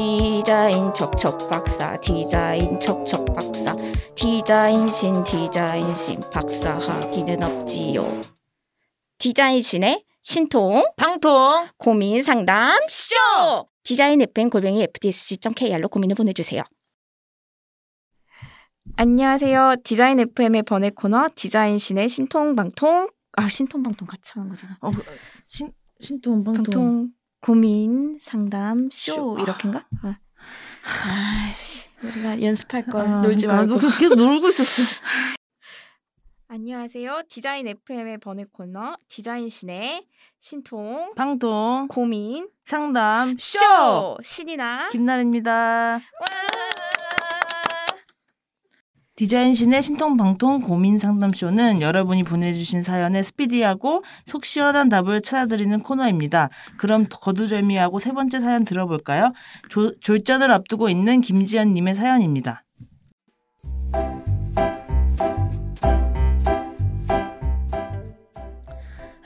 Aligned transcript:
디자인 0.00 0.94
척척 0.94 1.50
박사 1.50 2.00
디자인 2.00 2.80
척척 2.80 3.22
박사 3.34 3.76
디자인 4.14 4.90
신 4.90 5.22
디자인 5.22 5.94
신 5.94 6.18
박사 6.32 6.72
하기는 6.72 7.42
없지요. 7.42 8.00
디자인 9.18 9.60
신의 9.60 10.00
신통 10.22 10.86
방통 10.96 11.68
고민 11.76 12.22
상담 12.22 12.80
쇼 12.88 13.14
디자인 13.84 14.22
FM 14.22 14.48
골뱅이 14.48 14.82
fdsc.kr로 14.84 15.90
고민을 15.90 16.16
보내주세요. 16.16 16.62
안녕하세요. 18.96 19.74
디자인 19.84 20.18
FM의 20.18 20.62
번외 20.62 20.88
코너 20.88 21.28
디자인 21.34 21.78
신의 21.78 22.08
신통방통 22.08 23.10
아 23.32 23.48
신통방통 23.50 24.08
같이 24.08 24.32
하는 24.34 24.48
거잖아. 24.48 24.78
어, 24.80 24.90
신 25.44 25.68
신통 26.00 26.42
방통, 26.42 26.64
방통 26.64 27.19
고민 27.40 28.18
상담 28.20 28.90
쇼, 28.92 29.14
쇼. 29.14 29.38
이렇게인가? 29.40 29.86
아. 30.02 30.18
아씨 31.48 31.88
우리가 32.02 32.42
연습할 32.42 32.86
걸 32.86 33.06
아, 33.06 33.20
놀지 33.20 33.46
그러니까 33.46 33.74
말고. 33.76 33.98
계속 33.98 34.14
놀고 34.14 34.48
있었어. 34.48 35.00
안녕하세요. 36.48 37.22
디자인 37.28 37.68
FM의 37.68 38.18
번외 38.18 38.44
코너 38.52 38.96
디자인신의 39.08 40.04
신통 40.40 41.12
방통 41.14 41.86
고민 41.88 42.48
상담 42.64 43.36
쇼쇼 43.38 44.18
신이나 44.22 44.88
김나래입니다. 44.90 45.52
와! 45.52 46.00
디자인신의 49.20 49.82
신통 49.82 50.16
방통 50.16 50.62
고민 50.62 50.96
상담 50.98 51.34
쇼는 51.34 51.82
여러분이 51.82 52.24
보내주신 52.24 52.80
사연에 52.80 53.22
스피디하고 53.22 54.02
속 54.24 54.46
시원한 54.46 54.88
답을 54.88 55.20
찾아드리는 55.20 55.78
코너입니다. 55.80 56.48
그럼 56.78 57.04
거두절미하고 57.10 57.98
세 57.98 58.12
번째 58.12 58.40
사연 58.40 58.64
들어볼까요? 58.64 59.34
조, 59.68 59.94
졸전을 60.00 60.50
앞두고 60.50 60.88
있는 60.88 61.20
김지연님의 61.20 61.96
사연입니다. 61.96 62.64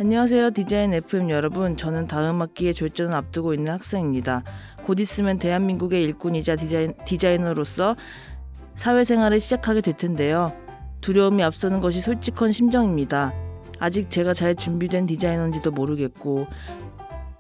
안녕하세요. 0.01 0.51
디자인 0.51 0.93
FM 0.93 1.31
여러분. 1.31 1.77
저는 1.77 2.09
다음 2.09 2.43
학기에 2.43 2.73
졸전을 2.73 3.15
앞두고 3.15 3.55
있는 3.55 3.73
학생입니다. 3.73 4.43
곧 4.85 4.99
있으면 4.99 5.39
대한민국의 5.39 6.03
일꾼이자 6.03 6.57
디자인, 6.57 6.95
디자이너로서 7.07 7.95
사회생활을 8.75 9.41
시작하게 9.41 9.81
될 9.81 9.97
텐데요. 9.97 10.53
두려움이 11.01 11.43
앞서는 11.43 11.81
것이 11.81 12.01
솔직한 12.01 12.53
심정입니다. 12.53 13.33
아직 13.79 14.11
제가 14.11 14.35
잘 14.35 14.55
준비된 14.55 15.07
디자이너인지도 15.07 15.71
모르겠고, 15.71 16.47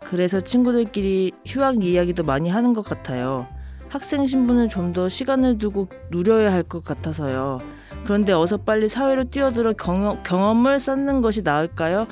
그래서 0.04 0.40
친구들끼리 0.40 1.32
휴학 1.46 1.82
이야기도 1.82 2.22
많이 2.24 2.48
하는 2.50 2.74
것 2.74 2.82
같아요. 2.82 3.46
학생 3.88 4.26
신분을 4.26 4.68
좀 4.68 4.92
더 4.92 5.08
시간을 5.08 5.58
두고 5.58 5.88
누려야 6.10 6.52
할 6.52 6.62
것 6.64 6.84
같아서요. 6.84 7.58
그런데 8.04 8.32
어서 8.32 8.56
빨리 8.58 8.88
사회로 8.88 9.24
뛰어들어 9.30 9.72
경험, 9.72 10.22
경험을 10.24 10.78
쌓는 10.80 11.20
것이 11.22 11.42
나을까요? 11.42 12.06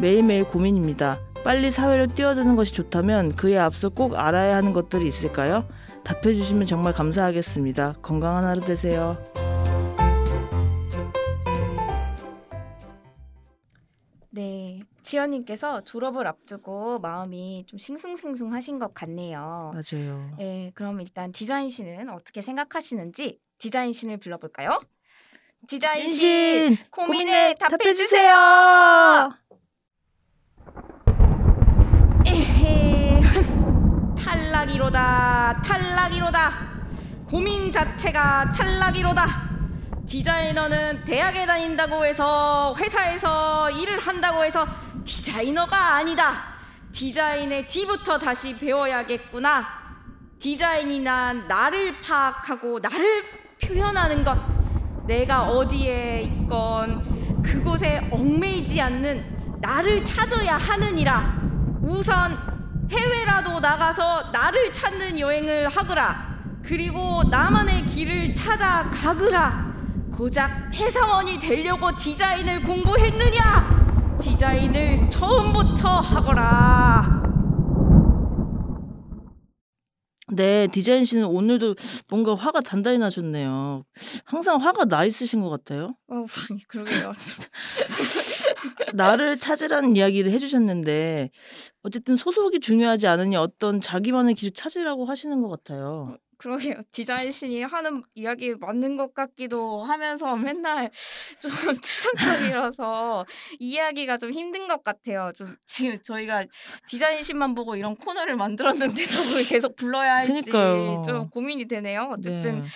매일매일 0.00 0.44
고민입니다. 0.44 1.18
빨리 1.44 1.70
사회로 1.70 2.08
뛰어드는 2.08 2.56
것이 2.56 2.72
좋다면 2.72 3.34
그에 3.34 3.58
앞서 3.58 3.88
꼭 3.88 4.14
알아야 4.16 4.56
하는 4.56 4.72
것들이 4.72 5.06
있을까요? 5.06 5.64
답해 6.06 6.34
주시면 6.34 6.68
정말 6.68 6.92
감사하겠습니다. 6.92 7.94
건강한 8.00 8.44
하루 8.44 8.60
되세요. 8.60 9.18
네, 14.30 14.82
지연님께서 15.02 15.80
졸업을 15.80 16.28
앞두고 16.28 17.00
마음이 17.00 17.64
좀 17.66 17.80
싱숭생숭하신 17.80 18.78
것 18.78 18.94
같네요. 18.94 19.72
맞아요. 19.74 20.36
네, 20.38 20.70
그럼 20.76 21.00
일단 21.00 21.32
디자인신은 21.32 22.08
어떻게 22.10 22.40
생각하시는지 22.40 23.40
디자인신을 23.58 24.18
불러볼까요? 24.18 24.78
디자인신 25.66 26.76
고민에 26.92 27.54
답해주세요. 27.54 29.32
에헤, 32.26 33.20
탈락이로다, 34.56 35.60
탈락이로다. 35.62 36.50
고민 37.26 37.70
자체가 37.70 38.52
탈락이로다. 38.52 39.26
디자이너는 40.06 41.04
대학에 41.04 41.44
다닌다고 41.44 42.06
해서 42.06 42.74
회사에서 42.78 43.70
일을 43.70 43.98
한다고 43.98 44.42
해서 44.42 44.66
디자이너가 45.04 45.96
아니다. 45.96 46.36
디자인의 46.92 47.66
D부터 47.66 48.18
다시 48.18 48.58
배워야겠구나. 48.58 49.66
디자인이란 50.38 51.48
나를 51.48 52.00
파악하고 52.00 52.78
나를 52.80 53.24
표현하는 53.62 54.24
것. 54.24 54.38
내가 55.06 55.42
어디에 55.42 56.22
있건 56.22 57.42
그곳에 57.42 58.08
얽매이지 58.10 58.80
않는 58.80 59.58
나를 59.60 60.02
찾아야 60.02 60.56
하느니라. 60.56 61.42
우선 61.82 62.55
해외라도 62.90 63.58
나가서 63.60 64.30
나를 64.32 64.72
찾는 64.72 65.18
여행을 65.18 65.68
하거라. 65.68 66.36
그리고 66.62 67.22
나만의 67.24 67.86
길을 67.86 68.34
찾아 68.34 68.88
가거라. 68.90 69.66
고작 70.12 70.70
회사원이 70.74 71.38
되려고 71.38 71.94
디자인을 71.96 72.62
공부했느냐? 72.62 74.16
디자인을 74.20 75.08
처음부터 75.08 76.00
하거라. 76.00 77.15
네, 80.36 80.66
디자인 80.66 81.06
씨는 81.06 81.24
오늘도 81.24 81.76
뭔가 82.08 82.34
화가 82.34 82.60
단단히 82.60 82.98
나셨네요. 82.98 83.84
항상 84.26 84.60
화가 84.60 84.84
나 84.84 85.06
있으신 85.06 85.40
것 85.40 85.48
같아요. 85.48 85.94
어, 86.08 86.24
그러게요. 86.68 87.12
나를 88.92 89.38
찾으라는 89.38 89.96
이야기를 89.96 90.30
해주셨는데 90.32 91.30
어쨌든 91.82 92.16
소속이 92.16 92.60
중요하지 92.60 93.06
않으니 93.06 93.36
어떤 93.36 93.80
자기만의 93.80 94.34
길을 94.34 94.52
찾으라고 94.52 95.06
하시는 95.06 95.40
것 95.40 95.48
같아요. 95.48 96.18
그러게요. 96.38 96.82
디자인 96.92 97.30
신이 97.30 97.62
하는 97.62 98.02
이야기 98.14 98.54
맞는 98.54 98.96
것 98.96 99.14
같기도 99.14 99.82
하면서 99.82 100.36
맨날 100.36 100.90
좀 101.40 101.50
추상적이라서 101.80 103.24
이해하기가 103.58 104.18
좀 104.18 104.32
힘든 104.32 104.68
것 104.68 104.82
같아요. 104.84 105.30
좀 105.34 105.56
지금 105.64 105.98
저희가 106.02 106.44
디자인 106.88 107.22
신만 107.22 107.54
보고 107.54 107.76
이런 107.76 107.96
코너를 107.96 108.36
만들었는데 108.36 109.04
저걸 109.04 109.44
계속 109.44 109.76
불러야 109.76 110.16
할지 110.16 110.50
그니까요. 110.50 111.02
좀 111.04 111.30
고민이 111.30 111.66
되네요. 111.66 112.10
어쨌든 112.12 112.60
네. 112.62 112.68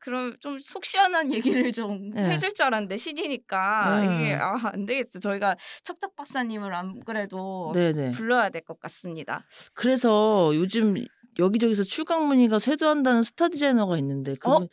그럼 0.00 0.36
좀 0.40 0.58
속 0.62 0.84
시원한 0.84 1.32
얘기를 1.34 1.70
좀 1.72 2.10
네. 2.10 2.30
해줄 2.30 2.54
줄 2.54 2.64
알았는데 2.66 2.96
신이니까 2.96 4.00
네. 4.00 4.04
이게 4.22 4.34
아, 4.34 4.54
안 4.72 4.86
되겠어. 4.86 5.18
저희가 5.18 5.56
척척 5.82 6.14
박사님을 6.16 6.72
안 6.74 7.00
그래도 7.04 7.72
네네. 7.74 8.12
불러야 8.12 8.48
될 8.48 8.62
것 8.62 8.78
같습니다. 8.80 9.44
그래서 9.74 10.52
요즘 10.54 10.94
여기저기서 11.38 11.84
출강 11.84 12.26
문의가 12.28 12.58
쇄도한다는 12.58 13.22
스타 13.22 13.48
디자이너가 13.48 13.96
있는데 13.98 14.34
그분 14.34 14.64
어? 14.64 14.68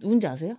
누군지 0.00 0.26
아세요? 0.26 0.56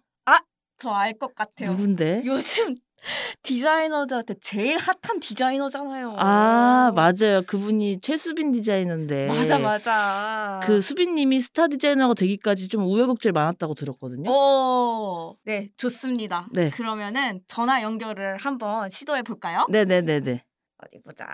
저알 0.84 1.14
것 1.14 1.34
같아요. 1.34 1.72
누군데? 1.72 2.24
요즘 2.26 2.76
디자이너들한테 3.44 4.36
제일 4.42 4.78
핫한 4.78 5.20
디자이너잖아요. 5.22 6.12
아 6.18 6.92
맞아요. 6.94 7.42
그분이 7.48 8.02
최수빈 8.02 8.52
디자이너인데 8.52 9.28
맞아 9.28 9.60
맞아. 9.60 10.60
그 10.64 10.82
수빈님이 10.82 11.40
스타 11.40 11.68
디자이너가 11.68 12.14
되기까지 12.16 12.68
좀 12.68 12.84
우여곡절이 12.86 13.32
많았다고 13.32 13.76
들었거든요. 13.76 14.30
오, 14.30 15.38
네 15.46 15.70
좋습니다. 15.78 16.48
네. 16.52 16.70
그러면은 16.70 17.42
전화 17.48 17.82
연결을 17.82 18.38
한번 18.38 18.90
시도해 18.90 19.22
볼까요? 19.24 19.66
네네네네. 19.70 20.44
어디 20.80 21.02
보자. 21.02 21.26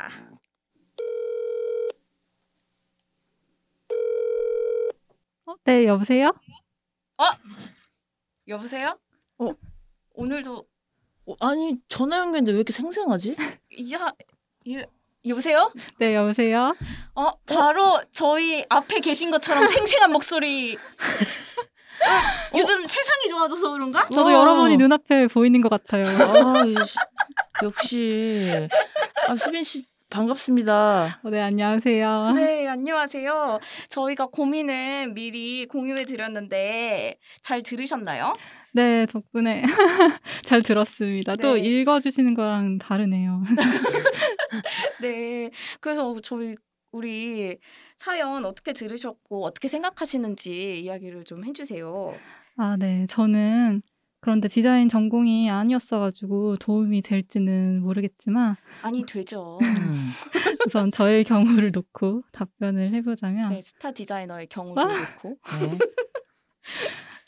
어, 5.49 5.55
네, 5.63 5.87
여보세요? 5.87 6.31
여보세요? 8.47 8.99
어. 9.39 9.51
오늘도 10.13 10.65
어, 11.25 11.35
아니 11.39 11.77
전화 11.87 12.19
연결인데 12.19 12.51
왜 12.51 12.57
이렇게 12.57 12.71
생생하지? 12.71 13.35
야, 13.93 14.13
여, 14.71 14.81
여보세요? 15.25 15.73
네, 15.97 16.13
여보세요? 16.13 16.75
어, 17.15 17.35
바로 17.47 17.99
저희 18.11 18.63
앞에 18.69 18.99
계신 18.99 19.31
것처럼 19.31 19.65
생생한 19.67 20.11
목소리. 20.11 20.75
어, 20.75 20.79
요즘 22.57 22.85
세상이 22.85 23.29
좋아져서 23.29 23.71
그런가? 23.71 24.07
저도 24.07 24.21
우와. 24.25 24.33
여러분이 24.33 24.77
눈앞에 24.77 25.27
보이는 25.27 25.61
것 25.61 25.69
같아요. 25.69 26.05
아, 26.07 26.63
이 26.65 26.75
씨, 26.85 26.95
역시 27.63 28.69
아, 29.27 29.35
수빈 29.35 29.63
씨 29.63 29.85
반갑습니다. 30.09 31.19
어, 31.23 31.29
네, 31.29 31.39
안녕하세요. 31.39 32.31
네, 32.31 32.67
안녕하세요. 32.67 33.59
저희가 33.89 34.27
고민을 34.27 35.13
미리 35.13 35.67
공유해 35.67 36.05
드렸는데 36.05 37.19
잘 37.41 37.61
들으셨나요? 37.61 38.33
네, 38.73 39.05
덕분에 39.05 39.61
잘 40.43 40.63
들었습니다. 40.63 41.35
또 41.35 41.53
네. 41.53 41.59
읽어주시는 41.61 42.33
거랑 42.33 42.79
다르네요. 42.79 43.43
네. 45.01 45.51
그래서 45.79 46.19
저희 46.21 46.55
우리 46.91 47.57
사연 47.97 48.45
어떻게 48.45 48.73
들으셨고 48.73 49.45
어떻게 49.45 49.67
생각하시는지 49.67 50.79
이야기를 50.79 51.23
좀 51.23 51.45
해주세요. 51.45 52.15
아, 52.57 52.77
네. 52.79 53.05
저는 53.07 53.83
그런데 54.21 54.47
디자인 54.47 54.89
전공이 54.89 55.49
아니었어가지고 55.49 56.57
도움이 56.57 57.01
될지는 57.01 57.81
모르겠지만 57.81 58.55
아니 58.81 59.05
되죠. 59.05 59.57
음. 59.61 60.09
우선 60.67 60.91
저의 60.91 61.23
경우를 61.23 61.71
놓고 61.71 62.23
답변을 62.31 62.93
해보자면 62.93 63.49
네, 63.49 63.61
스타 63.61 63.91
디자이너의 63.91 64.47
경우를 64.47 64.83
아! 64.83 64.87
놓고 64.87 65.37
네. 65.59 65.79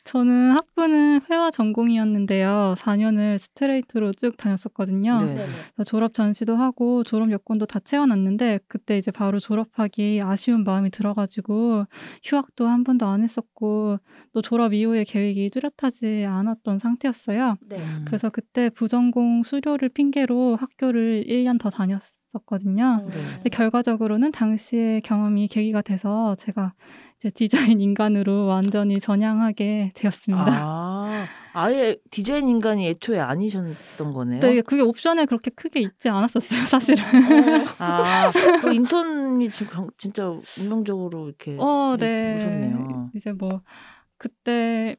저는 0.03 0.51
학부는 0.51 1.21
회화 1.29 1.51
전공이었는데요. 1.51 2.73
4년을 2.77 3.37
스트레이트로 3.37 4.13
쭉 4.13 4.35
다녔었거든요. 4.35 5.21
네. 5.25 5.45
졸업 5.85 6.13
전시도 6.13 6.55
하고 6.55 7.03
졸업 7.03 7.31
요건도 7.31 7.67
다 7.67 7.79
채워놨는데 7.79 8.61
그때 8.67 8.97
이제 8.97 9.11
바로 9.11 9.39
졸업하기 9.39 10.21
아쉬운 10.23 10.63
마음이 10.63 10.89
들어가지고 10.89 11.85
휴학도 12.23 12.67
한 12.67 12.83
번도 12.83 13.05
안 13.05 13.21
했었고 13.21 13.99
또 14.33 14.41
졸업 14.41 14.73
이후에 14.73 15.03
계획이 15.03 15.49
뚜렷하지 15.51 16.25
않았던 16.25 16.79
상태였어요. 16.79 17.57
네. 17.67 17.77
음. 17.77 18.05
그래서 18.05 18.29
그때 18.29 18.69
부전공 18.69 19.43
수료를 19.43 19.89
핑계로 19.89 20.55
학교를 20.55 21.25
1년 21.27 21.59
더 21.59 21.69
다녔 21.69 22.20
었거든요. 22.33 23.01
음. 23.03 23.09
네. 23.11 23.19
근데 23.35 23.49
결과적으로는 23.49 24.31
당시의 24.31 25.01
경험이 25.01 25.47
계기가 25.47 25.81
돼서 25.81 26.35
제가 26.35 26.73
이제 27.17 27.29
디자인 27.29 27.81
인간으로 27.81 28.45
완전히 28.45 28.99
전향하게 28.99 29.91
되었습니다. 29.95 30.45
아, 30.49 31.25
아예 31.53 31.97
디자인 32.09 32.47
인간이 32.47 32.87
애초에 32.87 33.19
아니셨던 33.19 34.13
거네요. 34.13 34.39
근데 34.39 34.61
그게 34.61 34.81
옵션에 34.81 35.25
그렇게 35.25 35.51
크게 35.51 35.81
있지 35.81 36.09
않았었어요, 36.09 36.61
사실은. 36.65 37.03
어, 37.03 37.65
아, 37.79 38.31
그 38.61 38.73
인턴이 38.73 39.51
지금 39.51 39.71
강- 39.73 39.89
진짜 39.97 40.31
운명적으로 40.59 41.27
이렇게 41.27 41.57
어, 41.59 41.95
네, 41.99 42.05
네. 42.07 42.35
오셨네요. 42.37 43.11
이제 43.15 43.33
뭐 43.33 43.61
그때 44.17 44.95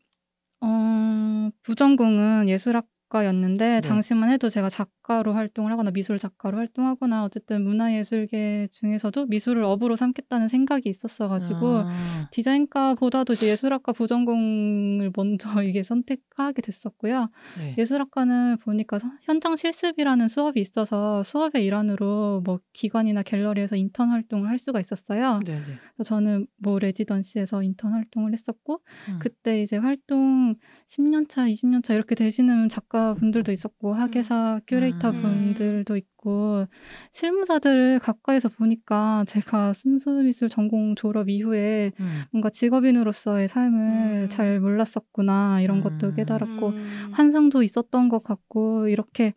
어, 0.61 1.49
부전공은 1.63 2.49
예술학 2.49 2.87
과였는데 3.13 3.81
네. 3.81 3.81
당시만 3.83 4.31
해도 4.31 4.49
제가 4.49 4.71
작가로 4.71 5.35
활동을 5.35 5.71
하거나 5.71 5.91
미술 5.91 6.17
작가로 6.17 6.57
활동하거나 6.57 7.25
어쨌든 7.25 7.63
문화예술계 7.63 8.69
중에서도 8.71 9.27
미술을 9.27 9.65
업으로 9.65 9.97
삼겠다는 9.97 10.49
생각이 10.49 10.89
있었어가지고 10.89 11.81
아, 11.81 12.29
디자인과보다도 12.31 13.35
이제 13.35 13.49
예술학과 13.49 13.93
부전공을 13.93 15.13
먼저 15.15 15.49
이게 15.63 15.83
선택하게 15.83 16.63
됐었고요. 16.63 17.29
네. 17.59 17.75
예술학과는 17.77 18.57
보니까 18.59 18.99
서- 18.99 19.09
현장 19.23 19.57
실습이라는 19.57 20.29
수업이 20.29 20.59
있어서 20.61 21.23
수업의 21.23 21.67
일환으로 21.67 22.41
뭐 22.45 22.61
기관이나 22.73 23.23
갤러리에서 23.23 23.77
인턴 23.77 24.09
활동을 24.09 24.49
할 24.49 24.59
수가 24.59 24.81
있었어요. 24.81 25.41
네, 25.45 25.57
네. 25.57 25.61
그래서 25.97 26.09
저는 26.09 26.47
뭐 26.57 26.79
레지던시에서 26.79 27.63
인턴 27.63 27.93
활동을 27.93 28.33
했었고 28.33 28.81
음. 29.11 29.19
그때 29.21 29.61
이제 29.61 29.77
활동 29.77 30.55
10년 30.89 31.29
차, 31.29 31.47
20년 31.47 31.83
차 31.83 31.93
이렇게 31.95 32.15
되시는 32.15 32.69
작가 32.71 33.02
분들도 33.15 33.53
있었고 33.53 33.95
학예사 33.95 34.61
큐레이터 34.67 35.11
음. 35.11 35.23
분들도 35.23 35.97
있고 35.97 36.67
실무자들을 37.13 37.99
가까이서 37.99 38.49
보니까 38.51 39.25
제가 39.27 39.73
순수미술 39.73 40.49
전공 40.49 40.95
졸업 40.95 41.29
이후에 41.29 41.93
음. 42.01 42.23
뭔가 42.31 42.51
직업인으로서의 42.51 43.49
삶을 43.49 44.23
음. 44.25 44.29
잘 44.29 44.61
몰랐었구나 44.61 45.61
이런 45.61 45.81
것도 45.83 46.09
음. 46.09 46.15
깨달았고 46.15 46.69
음. 46.69 47.09
환상도 47.13 47.63
있었던 47.63 48.09
것 48.09 48.23
같고 48.23 48.89
이렇게 48.89 49.35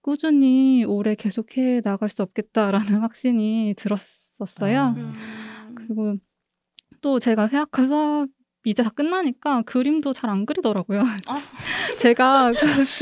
꾸준히 0.00 0.84
오래 0.84 1.14
계속해 1.14 1.82
나갈 1.82 2.08
수 2.08 2.22
없겠다라는 2.22 2.86
확신이 3.02 3.74
들었었어요. 3.76 4.80
아. 4.80 4.94
음. 4.96 5.74
그리고 5.74 6.16
또 7.00 7.18
제가 7.18 7.48
회학과 7.48 7.82
수업 7.82 8.28
이제 8.64 8.82
다 8.82 8.90
끝나니까 8.90 9.62
그림도 9.62 10.12
잘 10.12 10.28
안 10.30 10.44
그리더라고요. 10.46 11.00
아. 11.00 11.34
제가 12.00 12.52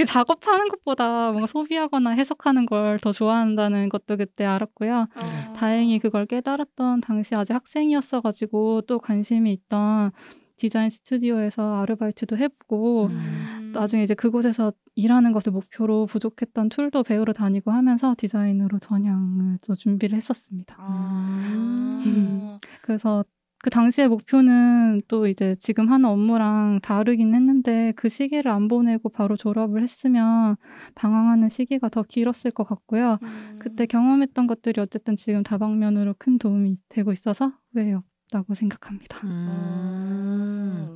작업하는 0.07 0.69
것보다 0.69 1.31
뭔가 1.33 1.47
소비하거나 1.47 2.11
해석하는 2.11 2.67
걸 2.67 2.99
더 3.03 3.13
좋아한다는 3.13 3.89
것도 3.89 4.17
그때 4.17 4.45
알았고요. 4.45 5.07
어. 5.15 5.53
다행히 5.55 5.99
그걸 5.99 6.27
깨달았던 6.27 7.01
당시 7.01 7.35
아직 7.35 7.53
학생이었어가지고 7.55 8.83
또 8.83 8.99
관심이 8.99 9.53
있던 9.53 10.13
디자인 10.57 10.89
스튜디오에서 10.89 11.83
아르바이트도 11.83 12.39
해보고 12.39 13.07
음. 13.09 13.73
나중에 13.75 14.03
이제 14.03 14.15
그곳에서 14.15 14.73
일하는 14.95 15.33
것을 15.33 15.53
목표로 15.53 16.07
부족했던 16.07 16.71
툴도 16.71 17.03
배우러 17.03 17.33
다니고 17.35 17.71
하면서 17.73 18.15
디자인으로 18.17 18.79
전향을 18.79 19.59
또 19.67 19.75
준비를 19.75 20.17
했었습니다. 20.17 20.77
아. 20.79 22.03
음. 22.07 22.59
그래서 22.81 23.23
그 23.67 23.71
당시의 23.71 24.07
목표는 24.07 25.03
또 25.09 25.27
이제 25.27 25.57
지금 25.59 25.91
하는 25.91 26.05
업무랑 26.09 26.79
다르긴 26.85 27.35
했는데 27.35 27.93
그 27.97 28.09
시기를 28.09 28.49
안 28.49 28.69
보내고 28.69 29.09
바로 29.09 29.35
졸업을 29.37 29.83
했으면 29.83 30.55
방황하는 30.95 31.49
시기가 31.49 31.89
더 31.89 32.05
길었을 32.05 32.53
것 32.53 32.63
같고요. 32.63 33.19
음. 33.25 33.57
그때 33.59 33.87
경험했던 33.87 34.47
것들이 34.47 34.81
어쨌든 34.81 35.17
지금 35.17 35.43
다방면으로 35.43 36.15
큰 36.17 36.39
도움이 36.39 36.77
되고 36.89 37.11
있어서 37.11 37.55
후회 37.73 37.95
없다고 37.95 38.55
생각합니다. 38.55 39.27
음. 39.27 40.95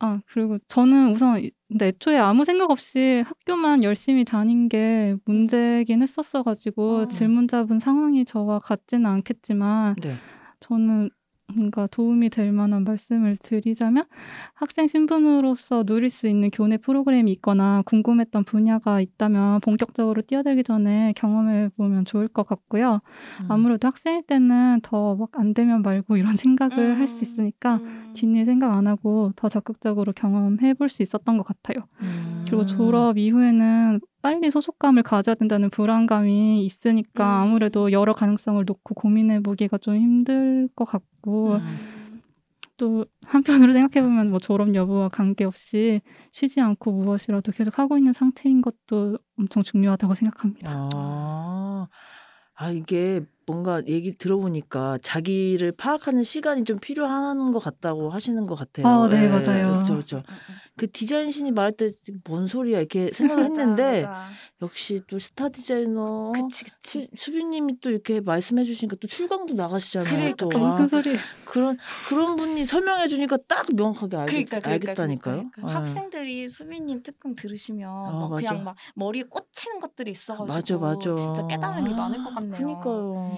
아, 0.00 0.18
그리고 0.26 0.58
저는 0.66 1.12
우선 1.12 1.38
이- 1.38 1.52
근데 1.68 1.86
애초에 1.86 2.16
아무 2.18 2.44
생각 2.44 2.72
없이 2.72 3.22
학교만 3.24 3.84
열심히 3.84 4.24
다닌 4.24 4.68
게 4.68 5.14
문제긴 5.24 6.02
했었어가지고 6.02 6.96
어. 6.96 7.06
질문자분 7.06 7.78
상황이 7.78 8.24
저와 8.24 8.58
같지는 8.58 9.06
않겠지만 9.06 9.94
네. 10.02 10.16
저는 10.58 11.10
뭔가 11.56 11.86
도움이 11.86 12.30
될 12.30 12.52
만한 12.52 12.84
말씀을 12.84 13.36
드리자면 13.36 14.04
학생 14.54 14.86
신분으로서 14.86 15.84
누릴 15.84 16.10
수 16.10 16.28
있는 16.28 16.50
교내 16.50 16.76
프로그램이 16.76 17.30
있거나 17.32 17.82
궁금했던 17.86 18.44
분야가 18.44 19.00
있다면 19.00 19.60
본격적으로 19.60 20.22
뛰어들기 20.22 20.62
전에 20.64 21.12
경험해 21.16 21.70
보면 21.76 22.04
좋을 22.04 22.28
것 22.28 22.46
같고요. 22.46 23.00
음. 23.40 23.46
아무래도 23.48 23.88
학생일 23.88 24.22
때는 24.22 24.80
더 24.82 25.14
막 25.16 25.30
안 25.34 25.54
되면 25.54 25.82
말고 25.82 26.16
이런 26.16 26.36
생각을 26.36 26.98
할수 26.98 27.20
음. 27.20 27.22
있으니까 27.22 27.76
음. 27.76 28.12
뒷일 28.14 28.44
생각 28.44 28.72
안 28.74 28.86
하고 28.86 29.32
더 29.36 29.48
적극적으로 29.48 30.12
경험해 30.12 30.74
볼 30.74 30.88
수 30.88 31.02
있었던 31.02 31.36
것 31.38 31.44
같아요. 31.44 31.84
음. 32.02 32.39
그리고 32.50 32.64
졸업 32.66 33.16
이후에는 33.16 34.00
빨리 34.22 34.50
소속감을 34.50 35.04
가져야 35.04 35.36
된다는 35.36 35.70
불안감이 35.70 36.64
있으니까 36.64 37.24
음. 37.24 37.42
아무래도 37.42 37.92
여러 37.92 38.12
가능성을 38.12 38.64
놓고 38.64 38.94
고민해 38.94 39.40
보기가 39.40 39.78
좀 39.78 39.96
힘들 39.96 40.68
것 40.74 40.84
같고 40.84 41.56
음. 41.56 41.78
또 42.76 43.04
한편으로 43.24 43.72
생각해 43.72 44.04
보면 44.04 44.30
뭐 44.30 44.38
졸업 44.38 44.74
여부와 44.74 45.10
관계없이 45.10 46.00
쉬지 46.32 46.60
않고 46.60 46.92
무엇이라도 46.92 47.52
계속 47.52 47.78
하고 47.78 47.96
있는 47.98 48.12
상태인 48.12 48.62
것도 48.62 49.18
엄청 49.38 49.62
중요하다고 49.62 50.14
생각합니다. 50.14 50.72
아, 50.74 51.88
아 52.54 52.70
이게 52.70 53.20
뭔가 53.46 53.82
얘기 53.86 54.16
들어보니까 54.16 54.98
자기를 55.02 55.72
파악하는 55.72 56.22
시간이 56.22 56.64
좀 56.64 56.78
필요한 56.78 57.52
것 57.52 57.58
같다고 57.58 58.10
하시는 58.10 58.46
것 58.46 58.54
같아요. 58.54 58.86
아, 58.86 59.08
네, 59.08 59.24
예, 59.24 59.28
맞아요. 59.28 59.66
그렇죠, 59.66 59.94
그렇죠. 59.94 60.22
그 60.80 60.90
디자인 60.90 61.30
신이 61.30 61.50
말할 61.52 61.72
때 61.72 61.90
뭔 62.24 62.46
소리야 62.46 62.78
이렇게 62.78 63.10
생각을 63.12 63.44
맞아, 63.50 63.60
했는데 63.60 64.06
맞아. 64.06 64.30
역시 64.62 65.00
또 65.08 65.18
스타 65.18 65.48
디자이너 65.48 66.32
그치 66.34 66.64
그치. 66.64 67.08
수, 67.14 67.24
수빈님이 67.24 67.80
또 67.80 67.90
이렇게 67.90 68.20
말씀해 68.20 68.64
주시니까 68.64 68.96
또 69.00 69.06
출강도 69.06 69.54
나가시잖아요. 69.54 70.10
그러니까, 70.14 70.46
또. 70.48 70.66
아, 70.66 70.86
소리? 70.86 71.16
그런 71.46 71.78
그런 72.08 72.36
분이 72.36 72.64
설명해 72.64 73.08
주니까 73.08 73.36
딱 73.48 73.66
명확하게 73.74 74.16
알겠, 74.16 74.30
그러니까 74.30 74.60
그러니까 74.60 74.90
알겠다니까요. 74.90 75.50
그러니까. 75.52 75.62
예. 75.70 75.74
학생들이 75.74 76.48
수빈님 76.48 77.02
특강 77.02 77.34
들으시면 77.34 77.88
아, 77.90 78.28
막. 78.28 78.36
그냥 78.36 78.64
막 78.64 78.76
머리에 78.94 79.22
꽂히는 79.24 79.80
것들이 79.80 80.10
있어가지고 80.12 80.52
맞아, 80.52 80.78
맞아. 80.78 81.14
진짜 81.16 81.46
깨달음이 81.46 81.92
많을 81.94 82.22
것 82.22 82.34
같네요. 82.34 82.66
그니까요. 82.66 83.32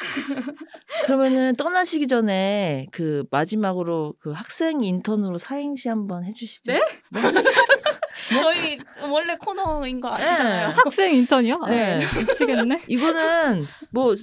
그러면은 1.06 1.54
떠나시기 1.56 2.06
전에 2.06 2.86
그 2.90 3.24
마지막으로 3.30 4.14
그 4.18 4.30
학생 4.32 4.82
인턴으로 4.82 5.38
사행시 5.38 5.88
한번 5.88 6.24
해주시죠. 6.24 6.72
네? 6.72 6.79
저희 8.40 8.78
원래 9.08 9.36
코너인 9.36 10.00
거 10.00 10.12
아시잖아요. 10.12 10.68
네. 10.68 10.74
학생 10.74 11.14
인턴이요? 11.16 11.60
네. 11.66 11.98
미치겠네. 11.98 12.84
이거는 12.88 13.66
뭐 13.90 14.14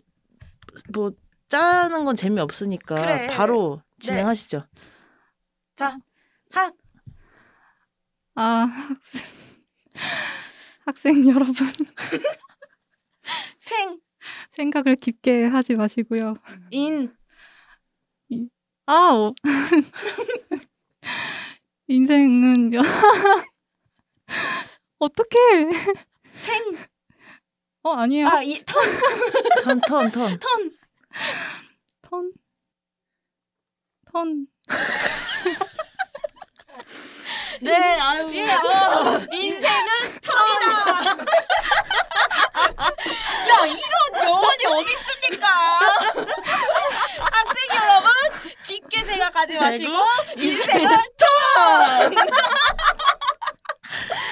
뭐 0.94 1.12
짜는 1.50 2.06
건 2.06 2.16
재미 2.16 2.40
없으니까 2.40 2.96
그래. 2.96 3.28
바로 3.28 3.82
네. 4.00 4.08
진행하시죠. 4.08 4.66
자, 5.76 5.98
학 6.52 6.74
아 8.40 8.68
학생, 8.68 9.22
학생 10.86 11.28
여러분 11.28 11.56
생, 13.58 14.00
생각을 14.52 14.96
깊게 14.96 15.46
하지 15.46 15.76
마시고요. 15.76 16.36
인, 16.70 17.12
아, 18.86 18.94
어. 19.14 19.34
인생은 21.88 22.72
어떻게? 25.00 25.38
생, 26.36 26.78
어 27.84 27.92
아니에요. 27.94 28.28
아, 28.28 28.42
이, 28.44 28.62
턴, 28.66 28.82
턴, 29.64 30.12
턴, 30.12 30.12
턴. 30.12 30.72
턴, 32.02 32.32
턴. 34.12 34.48
네, 37.62 38.00
아유. 38.00 38.30
예, 38.34 38.44
어, 38.52 39.26
인생은 39.32 39.88
턴이다. 40.22 41.26
야 43.50 43.66
이런 43.66 44.26
명언이 44.26 44.66
어디 44.66 44.92
있습니까? 44.92 45.48
학생 47.32 47.58
여러분 47.76 47.77
깊게 48.90 49.04
생각하지 49.04 49.60
마시고 49.60 49.94
인생은 50.38 50.90
턴. 51.18 52.16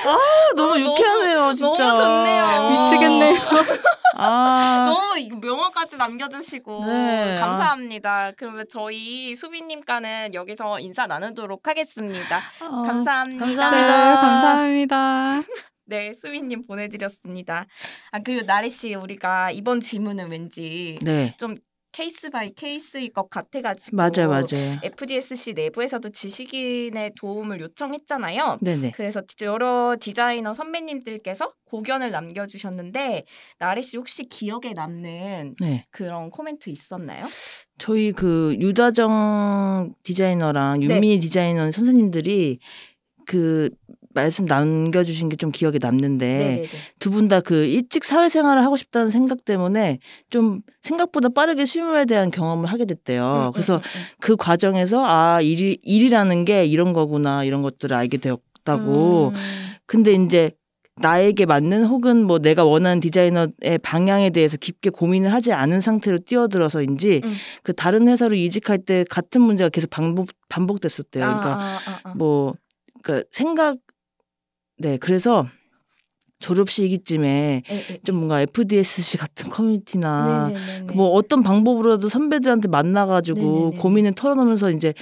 아, 0.08 0.18
너무 0.56 0.80
유쾌하네요, 0.80 1.56
진짜. 1.56 1.84
너무 1.88 1.98
좋네요. 1.98 2.70
미치겠네요. 2.70 3.34
아, 4.18 4.86
너무 4.88 5.18
이거 5.18 5.36
명언까지 5.36 5.98
남겨주시고 5.98 6.86
네, 6.86 7.38
감사합니다. 7.40 8.32
그러면 8.38 8.66
저희 8.70 9.36
수빈님과는 9.36 10.34
여기서 10.34 10.80
인사 10.80 11.06
나누도록 11.08 11.68
하겠습니다. 11.68 12.42
어, 12.62 12.84
감사합니다. 12.84 13.46
네, 13.46 13.56
감사합니다. 13.56 14.22
감사합니다. 14.22 15.42
네, 15.88 16.14
수빈님 16.14 16.66
보내드렸습니다. 16.66 17.66
아 18.12 18.20
그리고 18.20 18.46
나리 18.46 18.70
씨 18.70 18.96
우리가 18.96 19.52
이번 19.52 19.82
질문은 19.82 20.32
왠지 20.32 20.98
네. 21.02 21.36
좀 21.38 21.56
case 21.96 22.30
by 22.30 22.54
case일 22.54 23.14
것 23.14 23.30
같아가지고 23.30 23.96
맞아요, 23.96 24.28
맞아요. 24.28 24.80
FDSC 24.84 25.54
내부에서도 25.54 26.10
지식인의 26.10 27.14
도움을 27.16 27.62
요청했잖아요. 27.62 28.58
네네. 28.62 28.92
그래서 28.92 29.22
여러 29.44 29.96
디자이너 29.98 30.52
선배님들께서 30.52 31.54
고견을 31.64 32.12
남겨주셨는데 32.12 33.24
나리 33.60 33.82
씨 33.82 33.96
혹시 33.96 34.26
기억에 34.26 34.74
남는 34.76 35.56
네. 35.62 35.86
그런 35.90 36.32
코멘트 36.32 36.70
있었나요? 36.70 37.28
저희 37.78 38.12
그 38.12 38.58
유다정 38.60 39.96
디자이너랑 40.04 40.84
윤민희 40.84 41.22
디자이너 41.22 41.72
선생님들이 41.72 42.60
그 43.26 43.70
말씀 44.16 44.46
남겨주신 44.46 45.30
게 45.30 45.36
좀 45.36 45.52
기억에 45.52 45.78
남는데. 45.80 46.66
두 47.00 47.12
분 47.12 47.28
다 47.28 47.42
그 47.42 47.66
일찍 47.66 48.04
사회생활을 48.06 48.64
하고 48.64 48.78
싶다는 48.78 49.12
생각 49.12 49.46
때문에 49.46 50.00
좀 50.30 50.62
생각보다 50.82 51.30
빠르게 51.30 51.66
실무에 51.66 52.06
대한 52.06 52.32
경험을 52.32 52.66
하게 52.68 52.86
됐대요. 52.86 53.48
음, 53.48 53.52
그래서 53.52 53.76
음, 53.76 53.80
음, 53.80 54.02
그 54.20 54.36
과정에서 54.38 55.04
아 55.06 55.42
일이 55.42 55.78
일이라는 55.84 56.46
게 56.46 56.66
이런 56.66 56.94
거구나 56.94 57.44
이런 57.44 57.62
것들을 57.62 57.96
알게 57.96 58.18
되었다고. 58.18 59.28
음. 59.30 59.34
근데 59.86 60.14
이제 60.14 60.52
나에게 60.98 61.46
맞는 61.46 61.84
혹은 61.86 62.24
뭐 62.26 62.40
내가 62.40 62.64
원하는 62.64 63.02
디자이너의 63.02 63.80
방향에 63.84 64.30
대해서 64.30 64.56
깊게 64.56 64.92
고민을 64.92 65.34
하지 65.34 65.52
않은 65.52 65.82
상태로 65.82 66.20
뛰어들어서인지 66.20 67.20
음. 67.26 67.34
그 67.64 67.74
다른 67.74 68.08
회사로 68.08 68.36
이직할 68.36 68.78
때 68.78 69.04
같은 69.10 69.42
문제가 69.42 69.70
계속 69.70 69.90
반복 69.90 70.30
반복됐었대요. 70.48 71.26
아, 71.26 71.28
그러니까 71.40 71.62
아, 71.62 71.80
아, 71.86 72.00
아. 72.06 72.14
뭐 72.16 72.54
그러니까 73.04 73.28
생각 73.32 73.76
네 74.78 74.98
그래서 74.98 75.48
졸업 76.40 76.70
시기쯤에 76.70 77.64
예, 77.70 77.76
예. 77.90 78.00
좀 78.04 78.18
뭔가 78.18 78.42
FDSC 78.42 79.18
같은 79.18 79.50
커뮤니티나 79.50 80.52
네네네네. 80.52 80.94
뭐 80.96 81.10
어떤 81.10 81.42
방법으로라도 81.44 82.10
선배들한테 82.10 82.68
만나가지고 82.68 83.40
네네네네. 83.40 83.78
고민을 83.78 84.16
털어놓으면서 84.16 84.72
이제 84.72 84.94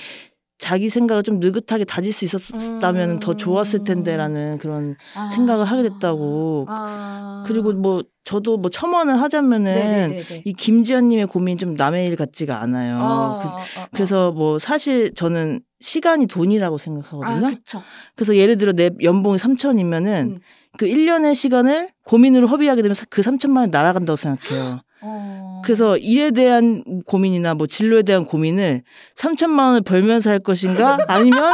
자기 0.63 0.87
생각을 0.87 1.23
좀 1.23 1.41
느긋하게 1.41 1.83
다질 1.83 2.13
수 2.13 2.23
있었다면 2.23 3.19
더 3.19 3.33
좋았을 3.35 3.83
텐데라는 3.83 4.59
그런 4.59 4.95
아. 5.13 5.29
생각을 5.31 5.65
하게 5.65 5.83
됐다고. 5.89 6.67
아. 6.69 7.43
그리고 7.45 7.73
뭐 7.73 8.01
저도 8.23 8.55
뭐 8.55 8.71
첨언을 8.71 9.19
하자면은 9.19 9.73
네네네네. 9.73 10.43
이 10.45 10.53
김지연님의 10.53 11.27
고민 11.27 11.57
좀 11.57 11.75
남의 11.75 12.05
일 12.07 12.15
같지가 12.15 12.61
않아요. 12.61 12.97
아, 12.97 13.39
그- 13.41 13.47
아, 13.79 13.83
아, 13.83 13.87
그래서 13.91 14.31
뭐 14.31 14.57
사실 14.57 15.13
저는 15.13 15.59
시간이 15.81 16.27
돈이라고 16.27 16.77
생각하거든요. 16.77 17.45
아, 17.45 17.49
그쵸. 17.49 17.81
그래서 18.15 18.37
예를 18.37 18.57
들어 18.57 18.71
내 18.71 18.89
연봉이 19.01 19.37
3천이면은 19.37 20.27
음. 20.29 20.39
그 20.77 20.85
1년의 20.85 21.35
시간을 21.35 21.89
고민으로 22.05 22.47
허비하게 22.47 22.83
되면 22.83 22.95
그 23.09 23.21
3천만 23.21 23.63
원 23.63 23.71
날아간다고 23.71 24.15
생각해요. 24.15 24.79
어. 25.01 25.42
그래서 25.63 25.97
일에 25.97 26.31
대한 26.31 26.83
고민이나 27.05 27.53
뭐 27.53 27.67
진로에 27.67 28.03
대한 28.03 28.25
고민을 28.25 28.83
3천만 29.15 29.59
원을 29.67 29.81
벌면서 29.81 30.29
할 30.29 30.39
것인가 30.39 30.97
아니면 31.07 31.51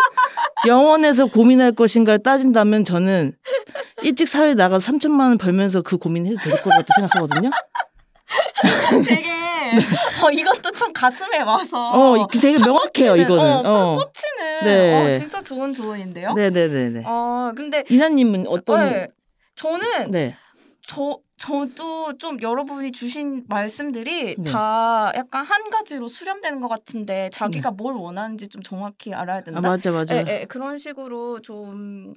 영원에서 0.68 1.28
고민할 1.28 1.72
것인가를 1.74 2.20
따진다면 2.24 2.84
저는 2.86 3.34
일찍 4.04 4.28
사회에 4.28 4.54
나가서 4.56 4.92
3천만 4.92 5.20
원 5.30 5.38
벌면서 5.38 5.82
그 5.82 5.98
고민을 5.98 6.32
해도 6.32 6.50
될 6.50 6.60
것 6.62 6.70
같다 6.72 6.86
생각하거든요. 6.96 7.50
되게 9.06 9.30
어, 10.24 10.30
이것도 10.32 10.72
참 10.72 10.92
가슴에 10.94 11.40
와서 11.42 11.90
어, 11.92 12.28
되게 12.28 12.58
명확해요 12.58 13.12
꽂히는, 13.12 13.20
이거는. 13.20 13.44
어, 13.46 13.62
어. 13.66 13.96
꽂히는 13.98 14.66
네. 14.66 15.10
어, 15.10 15.14
진짜 15.14 15.40
좋은 15.42 15.74
조언인데요. 15.74 16.34
네네네네. 16.34 17.04
어 17.06 17.52
근데 17.56 17.84
이나님은 17.90 18.46
어떤? 18.48 18.80
네, 18.90 19.08
저는 19.56 20.12
네. 20.12 20.36
저 20.90 21.20
저도 21.38 22.18
좀 22.18 22.42
여러분이 22.42 22.92
주신 22.92 23.46
말씀들이 23.48 24.36
네. 24.38 24.52
다 24.52 25.12
약간 25.14 25.46
한 25.46 25.70
가지로 25.70 26.08
수렴되는 26.08 26.62
것 26.62 26.68
같은데 26.68 27.30
자기가 27.32 27.70
뭘 27.70 27.94
원하는지 27.94 28.48
좀 28.48 28.64
정확히 28.64 29.14
알아야 29.14 29.44
된다. 29.44 29.60
아 29.60 29.62
맞아 29.62 29.92
맞아. 29.92 30.16
예, 30.16 30.24
예, 30.28 30.46
그런 30.50 30.80
식으로 30.80 31.44
좀 31.44 32.12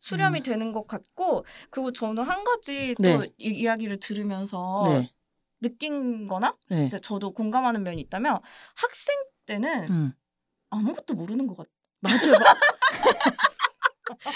수렴이 0.00 0.40
음. 0.40 0.42
되는 0.42 0.72
것 0.72 0.88
같고 0.88 1.44
그리고 1.70 1.92
저는 1.92 2.24
한 2.24 2.42
가지 2.42 2.96
또 2.96 3.02
네. 3.02 3.32
이, 3.38 3.50
이야기를 3.60 4.00
들으면서 4.00 4.82
네. 4.86 5.12
느낀거나 5.60 6.56
네. 6.68 6.86
이제 6.86 6.98
저도 6.98 7.30
공감하는 7.30 7.84
면이 7.84 8.02
있다면 8.02 8.40
학생 8.74 9.14
때는 9.46 9.88
음. 9.88 10.12
아무것도 10.70 11.14
모르는 11.14 11.46
것 11.46 11.58
같아요. 11.58 11.72
맞아. 12.00 12.18
마- 14.24 14.32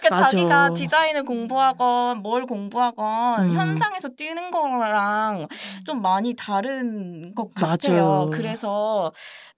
그러니까 0.00 0.10
맞아. 0.20 0.26
자기가 0.26 0.74
디자인을 0.74 1.24
공부하건 1.24 2.18
뭘 2.22 2.46
공부하건 2.46 3.46
음. 3.50 3.54
현장에서 3.54 4.08
뛰는 4.10 4.50
거랑 4.50 5.46
좀 5.84 6.02
많이 6.02 6.34
다른 6.34 7.34
것 7.34 7.52
같아요. 7.54 8.02
맞아요. 8.04 8.30
그래서 8.32 9.12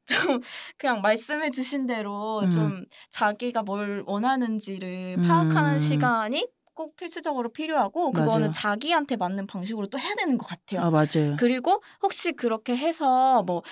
좀 0.06 0.40
그냥 0.78 1.00
말씀해 1.02 1.50
주신 1.50 1.86
대로 1.86 2.40
음. 2.44 2.50
좀 2.50 2.84
자기가 3.10 3.62
뭘 3.62 4.02
원하는지를 4.06 5.16
파악하는 5.26 5.74
음. 5.74 5.78
시간이 5.78 6.48
꼭 6.80 6.96
필수적으로 6.96 7.50
필요하고 7.52 8.10
그거는 8.10 8.40
맞아요. 8.40 8.52
자기한테 8.52 9.16
맞는 9.16 9.46
방식으로 9.46 9.88
또 9.88 9.98
해야 9.98 10.14
되는 10.14 10.38
것 10.38 10.46
같아요. 10.46 10.80
아 10.80 10.90
맞아요. 10.90 11.36
그리고 11.38 11.82
혹시 12.02 12.32
그렇게 12.32 12.74
해서 12.74 13.42
뭐, 13.42 13.62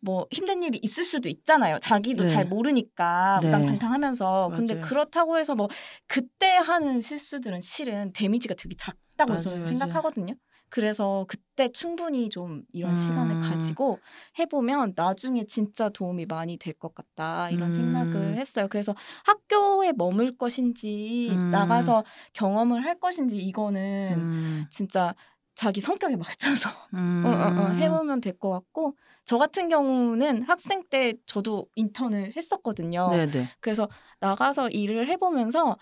뭐 0.00 0.26
힘든 0.30 0.62
일이 0.62 0.78
있을 0.82 1.02
수도 1.02 1.30
있잖아요. 1.30 1.78
자기도 1.80 2.24
네. 2.24 2.28
잘 2.28 2.44
모르니까 2.44 3.38
네. 3.40 3.46
무당탕탕 3.46 3.90
하면서. 3.90 4.52
근데 4.54 4.74
맞아요. 4.74 4.86
그렇다고 4.86 5.38
해서 5.38 5.54
뭐 5.54 5.68
그때 6.06 6.56
하는 6.56 7.00
실수들은 7.00 7.62
실은 7.62 8.12
데미지가 8.12 8.54
되게 8.58 8.76
작다고 8.76 9.30
맞아요, 9.32 9.40
저는. 9.40 9.64
생각하거든요. 9.64 10.34
그래서 10.70 11.24
그때 11.28 11.68
충분히 11.70 12.28
좀 12.28 12.62
이런 12.72 12.94
시간을 12.94 13.36
음. 13.36 13.38
가지고 13.40 14.00
해보면 14.38 14.92
나중에 14.96 15.44
진짜 15.46 15.88
도움이 15.88 16.26
많이 16.26 16.56
될 16.58 16.74
것 16.78 16.94
같다 16.94 17.50
이런 17.50 17.68
음. 17.68 17.72
생각을 17.72 18.36
했어요. 18.36 18.68
그래서 18.70 18.94
학교에 19.24 19.92
머물 19.92 20.36
것인지 20.36 21.36
음. 21.38 21.50
나가서 21.50 22.04
경험을 22.34 22.84
할 22.84 22.98
것인지 23.00 23.36
이거는 23.38 24.26
음. 24.30 24.66
진짜 24.70 25.14
자기 25.54 25.80
성격에 25.80 26.16
맞춰서 26.16 26.70
음. 26.94 27.22
어, 27.26 27.30
어, 27.30 27.52
어, 27.56 27.68
해보면 27.72 28.20
될 28.20 28.38
것 28.38 28.50
같고 28.50 28.96
저 29.24 29.38
같은 29.38 29.68
경우는 29.68 30.42
학생 30.44 30.84
때 30.88 31.14
저도 31.26 31.66
인턴을 31.74 32.32
했었거든요. 32.36 33.08
네네. 33.10 33.48
그래서 33.60 33.88
나가서 34.20 34.68
일을 34.70 35.08
해보면서 35.08 35.76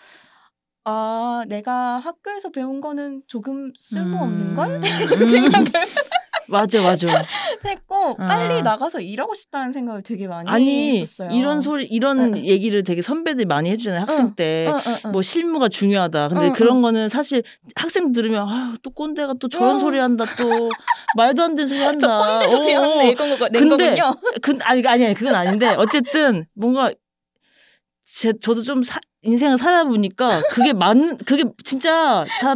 아 0.88 1.42
내가 1.48 1.98
학교에서 1.98 2.50
배운 2.50 2.80
거는 2.80 3.22
조금 3.26 3.72
쓸모없는 3.76 4.54
걸 4.54 4.80
음. 5.20 5.26
생각을 5.28 5.66
맞아 6.48 6.80
맞아. 6.80 7.08
했고 7.66 8.14
빨리 8.16 8.60
아. 8.60 8.62
나가서 8.62 9.00
일하고 9.00 9.34
싶다는 9.34 9.72
생각을 9.72 10.04
되게 10.04 10.28
많이 10.28 10.48
아니 10.48 11.00
했었어요. 11.00 11.36
이런 11.36 11.60
소리 11.60 11.86
이런 11.86 12.20
응, 12.20 12.34
응. 12.36 12.44
얘기를 12.44 12.84
되게 12.84 13.02
선배들이 13.02 13.46
많이 13.46 13.68
해주잖아요 13.70 14.02
학생 14.02 14.26
응, 14.26 14.34
때. 14.36 14.68
어, 14.68 14.76
어, 14.76 14.98
어. 15.02 15.08
뭐 15.08 15.22
실무가 15.22 15.68
중요하다. 15.68 16.28
근데 16.28 16.46
응, 16.46 16.52
그런 16.52 16.76
응. 16.76 16.82
거는 16.82 17.08
사실 17.08 17.42
학생 17.74 18.12
들으면 18.12 18.48
아또 18.48 18.90
꼰대가 18.90 19.34
또 19.40 19.48
저런 19.48 19.74
어. 19.74 19.78
소리 19.80 19.98
한다 19.98 20.24
또 20.38 20.70
말도 21.16 21.42
안 21.42 21.56
되는 21.56 21.66
소리 21.66 21.80
저 21.82 21.88
한다. 21.88 22.38
꼰대 22.38 22.48
소리 22.48 22.74
어, 22.76 22.80
하는 22.80 22.96
어. 22.96 23.02
내 23.02 23.14
건- 23.14 23.28
낸 23.50 23.68
근데 23.68 23.96
거군요. 23.96 24.14
그 24.40 24.56
아니 24.62 24.86
아니 24.86 25.14
그건 25.14 25.34
아닌데 25.34 25.74
어쨌든 25.76 26.46
뭔가 26.54 26.92
제 28.18 28.32
저도 28.40 28.62
좀 28.62 28.82
사- 28.82 28.98
인생을 29.22 29.58
살아 29.58 29.84
보니까 29.84 30.40
그게 30.50 30.72
맞는 30.72 31.18
그게 31.18 31.44
진짜 31.64 32.24
다 32.40 32.54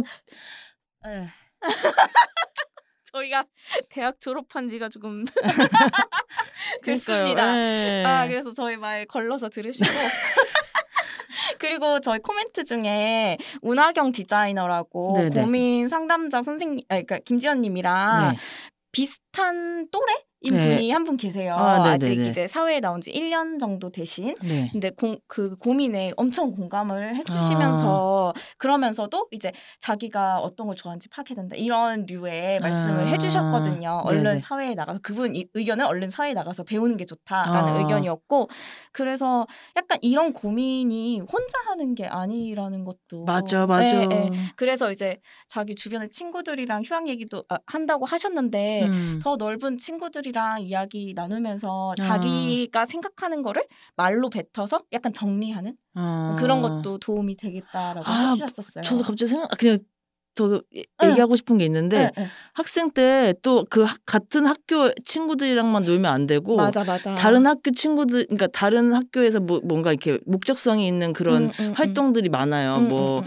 에, 1.05 1.27
저희가 3.13 3.45
대학 3.89 4.19
졸업한 4.19 4.69
지가 4.69 4.89
조금. 4.89 5.23
됐습니다. 6.83 7.57
에. 7.57 8.03
아, 8.05 8.27
그래서 8.27 8.53
저희 8.53 8.75
말 8.77 9.05
걸러서 9.05 9.49
들으시고. 9.49 9.85
그리고 11.59 11.99
저희 11.99 12.17
코멘트 12.19 12.63
중에 12.63 13.37
운하경 13.61 14.13
디자이너라고 14.13 15.13
네네. 15.17 15.41
고민 15.41 15.89
상담자 15.89 16.41
선생님, 16.41 16.79
아, 16.89 16.95
그러니까 16.95 17.19
김지연님이랑 17.19 18.31
네. 18.31 18.37
비슷한 18.91 19.87
또래? 19.91 20.13
인 20.43 20.55
네. 20.55 20.75
분이 20.75 20.91
한분 20.91 21.17
계세요. 21.17 21.53
아, 21.53 21.75
아, 21.75 21.97
네네네. 21.97 22.23
직 22.23 22.29
이제 22.31 22.47
사회에 22.47 22.79
나온 22.79 22.99
지 22.99 23.11
1년 23.11 23.59
정도 23.59 23.91
되신. 23.91 24.35
네. 24.41 24.69
근데 24.71 24.89
공, 24.89 25.19
그 25.27 25.55
고민에 25.57 26.13
엄청 26.17 26.51
공감을 26.51 27.15
해주시면서 27.15 28.33
아. 28.35 28.39
그러면서도 28.57 29.27
이제 29.31 29.51
자기가 29.79 30.39
어떤 30.39 30.65
걸 30.67 30.75
좋아하는지 30.75 31.09
파악해야 31.09 31.35
된다 31.35 31.55
이런 31.55 32.05
류의 32.07 32.59
말씀을 32.59 33.05
아. 33.07 33.09
해주셨거든요. 33.11 34.01
얼른 34.05 34.23
네네. 34.23 34.39
사회에 34.41 34.73
나가서 34.73 34.99
그분 35.03 35.35
이 35.35 35.45
의견을 35.53 35.85
얼른 35.85 36.09
사회에 36.09 36.33
나가서 36.33 36.63
배우는 36.63 36.97
게 36.97 37.05
좋다라는 37.05 37.73
아. 37.75 37.77
의견이었고 37.77 38.49
그래서 38.93 39.45
약간 39.75 39.99
이런 40.01 40.33
고민이 40.33 41.19
혼자 41.21 41.59
하는 41.67 41.93
게 41.93 42.07
아니라는 42.07 42.83
것도 42.83 43.25
맞아, 43.25 43.67
맞아. 43.67 43.85
예, 43.95 44.07
예. 44.11 44.29
그래서 44.55 44.89
이제 44.91 45.19
자기 45.49 45.75
주변의 45.75 46.09
친구들이랑 46.09 46.81
휴학 46.83 47.07
얘기도 47.07 47.43
아, 47.49 47.59
한다고 47.67 48.05
하셨는데 48.05 48.87
음. 48.87 49.19
더 49.21 49.35
넓은 49.35 49.77
친구들이 49.77 50.30
랑 50.31 50.61
이야기 50.61 51.13
나누면서 51.15 51.91
아. 51.99 52.01
자기가 52.01 52.85
생각하는 52.85 53.41
거를 53.43 53.65
말로 53.95 54.29
뱉어서 54.29 54.83
약간 54.93 55.13
정리하는 55.13 55.75
어. 55.95 56.35
그런 56.39 56.61
것도 56.61 56.97
도움이 56.99 57.35
되겠다라고 57.37 58.09
아, 58.09 58.13
하셨었어요. 58.31 58.83
저도 58.83 59.03
갑자기 59.03 59.29
생각 59.29 59.49
그냥 59.57 59.77
더 60.33 60.61
얘기하고 61.03 61.35
싶은 61.35 61.57
게 61.57 61.65
있는데 61.65 61.97
네, 61.97 62.11
네. 62.15 62.27
학생 62.53 62.89
때 62.91 63.33
또 63.41 63.65
그 63.69 63.85
같은 64.05 64.45
학교 64.45 64.89
친구들이랑만 65.03 65.83
놀면 65.83 66.05
안 66.11 66.25
되고 66.25 66.55
맞아 66.55 66.85
맞아. 66.85 67.15
다른 67.15 67.45
학교 67.45 67.71
친구들 67.71 68.25
그러니까 68.27 68.47
다른 68.47 68.93
학교에서 68.93 69.41
뭐, 69.41 69.59
뭔가 69.61 69.91
이렇게 69.91 70.19
목적성이 70.25 70.87
있는 70.87 71.11
그런. 71.11 71.51
활동들이 71.75 72.29
많아요. 72.29 72.77
음, 72.77 72.87
뭐. 72.87 73.23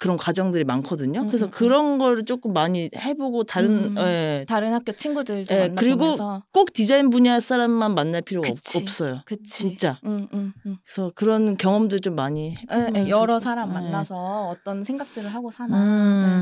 그런 0.00 0.16
과정들이 0.16 0.64
많거든요. 0.64 1.20
음, 1.20 1.26
그래서 1.26 1.44
음, 1.44 1.48
음. 1.48 1.50
그런 1.50 1.98
거를 1.98 2.24
조금 2.24 2.54
많이 2.54 2.90
해보고 2.96 3.44
다른 3.44 3.94
음. 3.94 3.98
예, 3.98 4.46
다른 4.48 4.72
학교 4.72 4.92
친구들도 4.92 5.54
예, 5.54 5.70
그리고 5.76 6.16
꼭 6.52 6.72
디자인 6.72 7.10
분야 7.10 7.38
사람만 7.38 7.94
만날 7.94 8.22
필요가 8.22 8.48
없, 8.48 8.56
그치. 8.64 8.78
없 8.78 9.00
어요. 9.02 9.22
그치. 9.26 9.50
진짜. 9.52 10.00
응, 10.06 10.26
응, 10.32 10.54
응. 10.64 10.78
그래서 10.82 11.12
그런 11.14 11.58
경험들 11.58 12.00
좀 12.00 12.14
많이 12.14 12.54
예, 12.72 12.90
예, 12.96 13.08
여러 13.10 13.38
좋을 13.38 13.40
사람 13.42 13.68
것- 13.68 13.74
예. 13.78 13.82
만나서 13.82 14.48
어떤 14.48 14.84
생각들을 14.84 15.32
하고 15.34 15.50
사나. 15.50 15.76
예. 15.76 15.82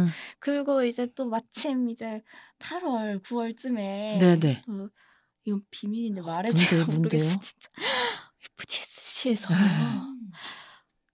음, 0.05 0.09
그리고 0.39 0.85
이제 0.85 1.09
또 1.17 1.27
마침 1.29 1.89
이제 1.89 2.23
8월, 2.61 3.21
9월쯤에 3.25 4.19
네네. 4.21 4.63
또 4.67 4.89
이건 5.45 5.63
비밀인데 5.71 6.21
말해도 6.21 6.57
뭔데요, 6.57 6.85
될지 6.87 6.97
모르겠어? 7.01 7.41
진짜. 7.41 7.69
FGSC에서 8.57 9.49
아. 9.53 10.15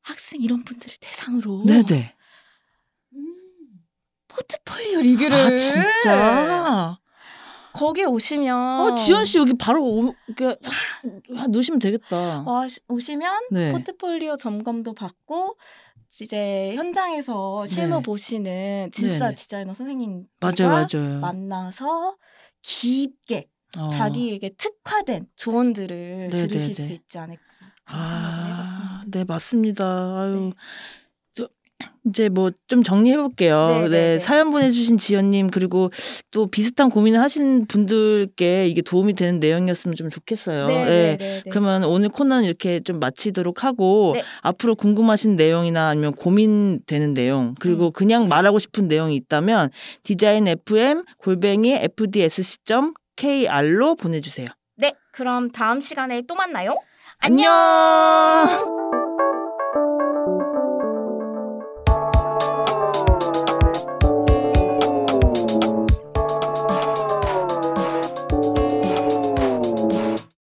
학생 0.03 0.43
이런 0.43 0.63
분들을 0.63 0.95
대상으로 1.01 1.65
네네. 1.65 2.15
포트폴리오 4.35 5.01
리뷰를 5.01 5.37
아 5.37 5.51
진짜. 5.57 6.99
거기에 7.73 8.05
오시면 8.05 8.57
어 8.81 8.95
지연 8.95 9.25
씨 9.25 9.39
여기 9.39 9.53
바로 9.59 9.85
오, 9.85 10.15
이렇게 10.29 10.57
한 11.35 11.51
넣으시면 11.51 11.81
되겠다. 11.81 12.43
와, 12.43 12.69
시- 12.69 12.79
오시면 12.89 13.49
네. 13.51 13.73
포트폴리오 13.73 14.37
점검도 14.37 14.95
받고 14.95 15.57
이제 16.23 16.75
현장에서 16.77 17.67
실무 17.67 17.97
네. 17.97 18.03
보시는 18.03 18.91
진짜 18.93 19.25
네네. 19.25 19.35
디자이너 19.35 19.75
선생님 19.75 20.27
맞아요, 20.39 20.87
맞아요. 20.93 21.21
만나서 21.21 22.17
깊게 22.63 23.49
어. 23.77 23.89
자기에게 23.89 24.51
특화된 24.57 25.27
조언들을 25.35 26.29
네네네. 26.31 26.47
들으실 26.47 26.75
수 26.77 26.93
있지 26.93 27.19
않을까 27.19 27.43
해봤습니다. 27.91 28.95
아, 29.01 29.05
네 29.09 29.25
맞습니다. 29.25 29.85
아유. 29.85 30.53
네. 30.55 30.61
저, 31.85 31.91
이제 32.07 32.29
뭐 32.29 32.51
좀 32.75 32.83
정리해 32.83 33.17
볼게요. 33.17 33.69
네, 33.69 33.83
네, 33.83 33.89
네, 33.89 33.89
네. 33.89 34.19
사연 34.19 34.51
보내주신 34.51 34.99
지연님 34.99 35.47
그리고 35.49 35.91
또 36.31 36.47
비슷한 36.47 36.91
고민을 36.91 37.21
하신 37.21 37.67
분들께 37.67 38.67
이게 38.67 38.83
도움이 38.83 39.15
되는 39.15 39.39
내용이었으면 39.39 39.97
좀 39.97 40.09
좋겠어요. 40.09 40.67
네, 40.67 40.75
예. 40.75 40.85
네, 40.85 41.17
네, 41.17 41.43
네. 41.45 41.51
그러면 41.51 41.85
오늘 41.85 42.09
코너는 42.09 42.45
이렇게 42.45 42.81
좀 42.81 42.99
마치도록 43.01 43.65
하고 43.65 44.13
네. 44.15 44.23
앞으로 44.43 44.75
궁금하신 44.75 45.37
내용이나 45.37 45.89
아니면 45.89 46.13
고민되는 46.15 47.15
내용 47.15 47.55
그리고 47.61 47.87
음. 47.89 47.93
그냥 47.93 48.29
말하고 48.29 48.59
싶은 48.59 48.89
내용이 48.89 49.15
있다면 49.17 49.71
디자인 50.03 50.49
FM 50.49 51.05
골뱅이 51.19 51.75
fdsc.kr로 51.75 52.95
보내주세요. 53.97 54.49
네, 54.77 54.93
그럼 55.13 55.51
다음 55.51 55.81
시간에 55.81 56.23
또 56.27 56.35
만나요. 56.35 56.77
안녕. 57.21 57.53
안녕. 57.53 59.04